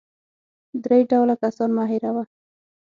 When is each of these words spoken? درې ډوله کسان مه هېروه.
درې 0.83 0.99
ډوله 1.09 1.35
کسان 1.41 1.69
مه 1.77 1.83
هېروه. 1.91 2.23